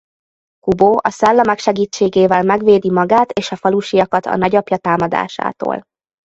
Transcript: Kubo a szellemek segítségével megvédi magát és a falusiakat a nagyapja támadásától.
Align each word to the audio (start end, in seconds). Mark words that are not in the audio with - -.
Kubo 0.63 0.95
a 0.97 1.09
szellemek 1.09 1.59
segítségével 1.59 2.43
megvédi 2.43 2.91
magát 2.91 3.31
és 3.31 3.51
a 3.51 3.55
falusiakat 3.55 4.25
a 4.25 4.35
nagyapja 4.35 4.77
támadásától. 4.77 5.83